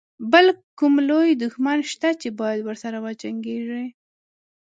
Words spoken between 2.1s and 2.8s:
چې باید